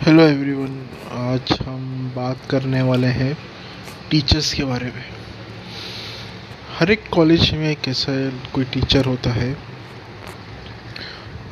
[0.00, 0.76] Hello everyone
[1.12, 3.34] आज हम बात करने वाले हैं
[4.10, 5.04] टीचर्स के बारे में।
[6.78, 8.12] हर एक कॉलेज में एक ऐसा
[8.54, 9.56] कोई टीचर होता है,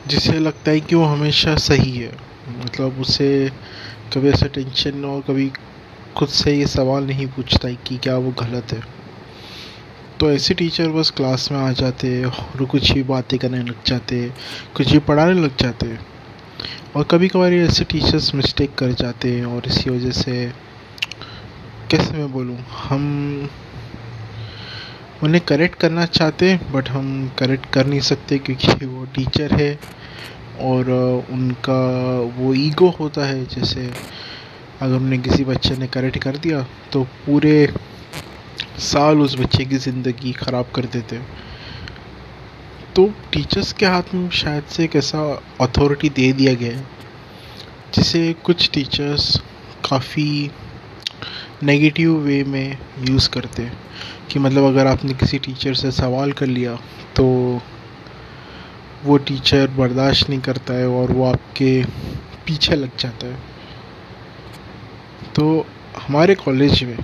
[0.06, 2.11] जिसे लगता है कि वो हमेशा सही है।
[2.65, 3.29] मतलब उसे
[4.15, 5.51] कभी ऐसा टेंशन और कभी
[6.17, 8.83] खुद से ये सवाल नहीं पूछता है कि क्या वो गलत है।
[10.21, 14.28] तो ऐसे टीचर बस क्लास में आ जाते और कुछ ही बातें करने लग जाते
[14.76, 15.96] कुछ ही पढ़ाने लग जाते
[16.96, 20.52] और कभी कभार ऐसे टीचर्स मिस्टेक कर जाते हैं और इसी वजह से,
[21.90, 23.48] कैसे मैं बोलूँ, हम
[25.23, 27.06] उन्हें करेक्ट करना चाहते हैं बट हम
[27.38, 29.78] करेक्ट कर नहीं सकते क्योंकि वो टीचर है
[30.62, 30.90] और
[31.32, 31.80] उनका
[32.38, 33.90] वो ईगो होता है। जैसे
[34.82, 36.62] अगर उन्हें किसी बच्चे ने करेक्ट कर दिया
[36.92, 37.54] तो पूरे
[38.82, 41.26] साल उस बच्चे की ज़िंदगी ख़राब कर देते हैं।
[42.98, 45.19] तो टीचर्स के हाथ में शायद से एक ऐसा
[45.61, 46.83] अथॉरिटी दे दिया गया है,
[47.95, 49.37] जिसे कुछ टीचर्स
[49.91, 50.51] काफ़ी
[51.63, 53.79] नेगेटिव वे में यूज़ करते हैं।
[54.30, 56.74] कि मतलब अगर आपने किसी टीचर से सवाल कर लिया
[57.16, 57.27] तो
[59.05, 61.83] वो टीचर बर्दाश्त नहीं करता है और वो आपके
[62.46, 63.38] पीछे लग जाता है।
[65.35, 65.67] तो
[65.99, 66.99] हमारे कॉलेज में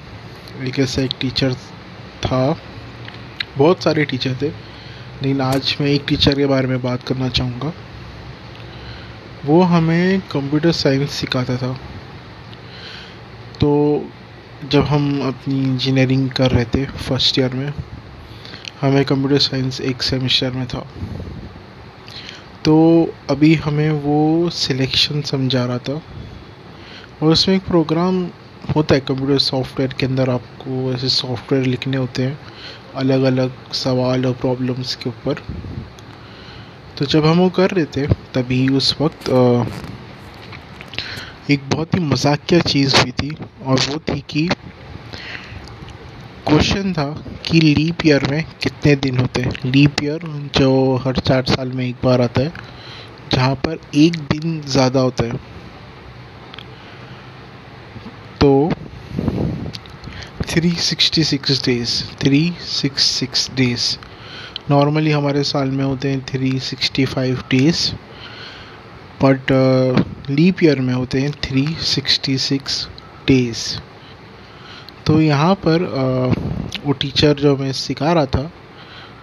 [0.68, 2.56] एक ऐसा एक टीचर था,
[3.58, 4.73] बहुत सारे टीचर थे
[5.24, 7.72] लेकिन आज मैं एक टीचर के बारे में बात करना चाहूँगा।
[9.46, 11.80] वो हमें कंप्यूटर साइंस सिखाता था।
[13.60, 14.04] तो
[14.68, 17.72] जब हम अपनी इंजीनियरिंग कर रहे थे फ़र्स्ट ईयर में,
[18.80, 20.86] हमें कंप्यूटर साइंस एक सेमेस्टर में था।
[22.64, 26.02] तो अभी हमें वो सिलेक्शन समझा रहा था।
[27.22, 28.28] और उसमें एक प्रोग्राम
[28.66, 32.38] होता है कंप्यूटर सॉफ्टवेयर के अंदर आपको ऐसे सॉफ्टवेयर लिखने होते हैं
[32.96, 35.42] अलग अलग सवाल और प्रॉब्लम्स के ऊपर।
[36.98, 39.28] तो जब हम वो कर रहे थे, तभी उस वक्त
[41.50, 43.30] एक बहुत ही मजाकिया चीज़ हुई थी
[43.66, 44.48] और वो थी कि
[46.48, 47.08] क्वेश्चन था
[47.46, 50.20] कि लीप ईयर में कितने दिन होते हैं। लीप ईयर
[50.58, 52.52] जो हर चार साल में एक बार आता है,
[53.32, 55.32] जहाँ पर एक दिन ज़्यादा होता है।
[60.54, 63.96] 366 डेज़ 366 डेज़
[64.70, 67.92] नॉर्मली हमारे साल में होते हैं 365 डेज़
[69.22, 69.52] बट
[70.30, 72.86] लीप ईयर में होते हैं 366
[73.28, 73.78] डेज़
[75.06, 78.52] तो यहाँ पर uh, वो टीचर जो हमें सिखा रहा था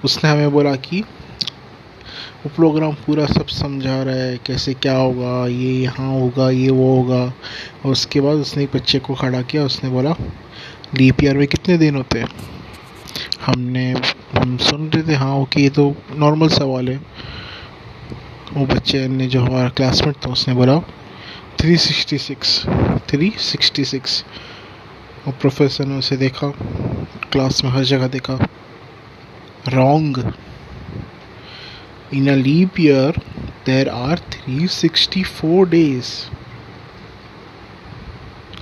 [0.05, 1.01] उसने हमें बोला कि
[2.43, 6.95] वो प्रोग्राम पूरा सब समझा रहा है कैसे क्या होगा ये यहाँ होगा ये वो
[6.95, 7.23] होगा.
[7.85, 10.15] और उसके बाद उसने एक बच्चे को खड़ा किया उसने बोला
[10.95, 12.27] लीप ईयर में कितने दिन होते हैं?
[13.45, 13.91] हमने,
[14.37, 16.97] हम सुन रहे थे हाँ ओके, ये तो नॉर्मल सवाल है।
[18.53, 20.79] वो बच्चे ने जो हमारा क्लासमेट था, उसने बोला
[21.59, 22.59] three sixty six
[23.09, 24.23] three sixty six
[25.27, 26.47] और प्रोफेसर ने उसे देखा
[27.31, 28.37] क्लास में हर जगह देखा।
[29.67, 30.33] Wrong
[32.13, 33.21] in a leap year
[33.65, 36.09] there are three sixty four days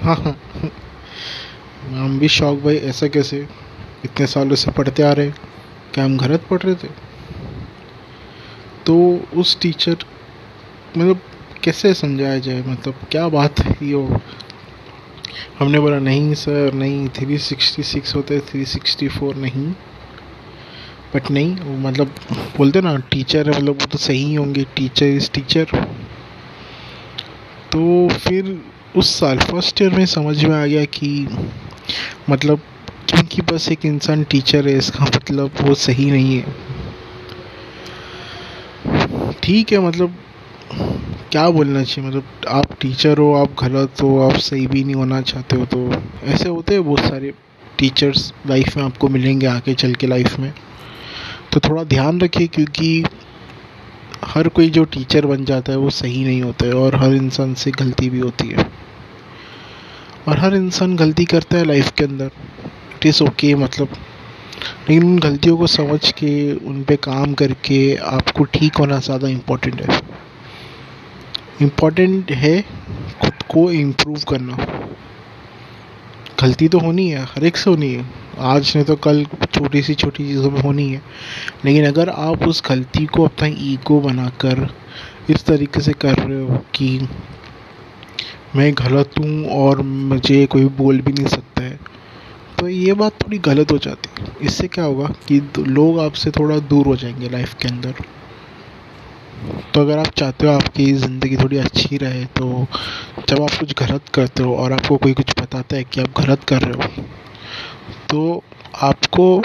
[0.03, 0.35] हाँ हाँ
[1.89, 3.37] हम भी शौक भाई ऐसा कैसे?
[4.05, 5.31] इतने सालों से पढ़ते आ रहे
[5.93, 6.87] क्या हम गलत पढ़ रहे थे?
[8.85, 8.97] तो
[9.35, 9.97] उस टीचर
[10.97, 11.21] मतलब
[11.63, 12.63] कैसे समझाया जाए?
[12.67, 14.07] मतलब क्या बात है ये
[15.59, 19.71] हमने बोला, नहीं सर, नहीं थ्री सिक्सटी सिक्स होते थ्री सिक्सटी फोर नहीं।
[21.15, 22.15] बट नहीं, वो मतलब
[22.57, 25.65] बोलते ना टीचर है मतलब वो तो सही होंगे। टीचर इज़ टीचर
[27.71, 28.59] तो फिर
[28.97, 31.09] उस साल फ़र्स्ट ईयर में समझ में आ गया कि
[32.29, 32.61] मतलब
[33.09, 36.55] क्योंकि बस एक इंसान टीचर है, इसका मतलब वो सही नहीं है।
[39.43, 40.15] ठीक है मतलब
[41.31, 42.09] क्या बोलना चाहिए?
[42.09, 45.91] मतलब आप टीचर हो, आप गलत हो, आप सही भी नहीं होना चाहते हो तो
[46.25, 47.33] ऐसे होते हैं बहुत सारे
[47.77, 50.53] टीचर्स लाइफ में आपको मिलेंगे आके चल के लाइफ में।
[51.53, 53.03] तो थोड़ा ध्यान रखिए, क्योंकि
[54.25, 57.53] हर कोई जो टीचर बन जाता है, वो सही नहीं होता है और हर इंसान
[57.53, 58.69] से गलती भी होती है।
[60.29, 62.31] और हर इंसान गलती करता है लाइफ के अंदर।
[62.95, 63.87] इट इज़ ओके मतलब।
[64.89, 69.81] लेकिन उन गलतियों को समझ के, उन पे काम करके आपको ठीक होना ज़्यादा इम्पोर्टेंट
[69.81, 70.01] है।
[71.61, 72.61] इम्पोर्टेंट है
[73.21, 74.57] खुद को इम्प्रूव करना।
[76.41, 78.05] गलती तो होनी है, हर एक से होनी है।
[78.39, 81.01] आज नहीं तो कल छोटी सी छोटी चीज़ों में होनी है।
[81.65, 84.67] लेकिन अगर आप उस गलती को अपना ईगो बनाकर
[85.29, 87.07] इस तरीके से कर रहे हो कि
[88.55, 91.79] मैं गलत हूँ और मुझे कोई बोल भी नहीं सकता है।
[92.59, 96.57] तो ये बात थोड़ी गलत हो जाती है। इससे क्या होगा कि लोग आपसे थोड़ा
[96.59, 98.03] दूर हो जाएँगे लाइफ के अंदर।
[99.73, 102.65] तो अगर आप चाहते हो आपकी ज़िंदगी थोड़ी अच्छी रहे तो
[103.29, 106.43] जब आप कुछ गलत करते हो और आपको कोई कुछ बताता है कि आप गलत
[106.43, 107.03] कर रहे हो
[108.09, 108.43] तो
[108.83, 109.39] आपको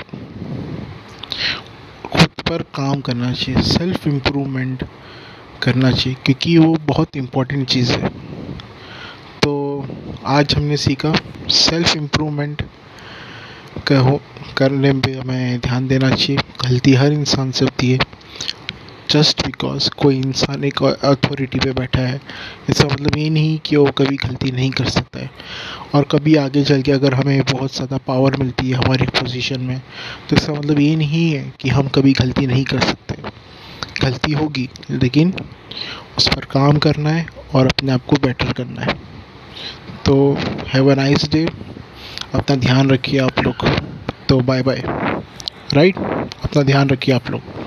[2.13, 4.85] खुद पर काम करना चाहिए सेल्फ इम्प्रूवमेंट
[5.63, 8.11] करना चाहिए, क्योंकि वो बहुत इम्पोर्टेंट चीज़ है।
[10.27, 11.13] आज हमने सीखा
[11.51, 12.63] सेल्फ इम्प्रूवमेंट
[13.89, 14.21] कहो
[14.59, 17.99] करने पे हमें ध्यान देना चाहिए। गलती हर इंसान से होती है।
[19.11, 22.21] जस्ट बिकॉज़ कोई इंसान एक अथॉरिटी पे बैठा है,
[22.71, 25.31] इसका मतलब ये नहीं कि वो कभी गलती नहीं कर सकता है।
[25.95, 29.79] और कभी आगे चल के अगर हमें बहुत ज़्यादा पावर मिलती है हमारी पोजीशन में
[30.31, 33.23] तो इसका मतलब ये नहीं है कि हम कभी गलती नहीं कर सकते।
[34.03, 35.35] गलती होगी, लेकिन
[36.19, 39.03] उस पर काम करना है और अपने आप को बेटर करना है।
[40.07, 40.15] तो
[40.69, 41.45] हैव अ नाइस डे
[42.35, 43.69] अपना ध्यान रखिए आप लोग.
[44.29, 44.83] तो बाय बाय
[45.75, 45.97] राइट
[46.45, 47.64] अपना ध्यान रखिए आप लोग.